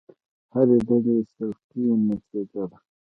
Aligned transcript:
هرې 0.53 0.77
ډلې 0.87 1.15
سلیقې 1.33 1.83
نتیجه 2.09 2.63
ده. 2.71 2.77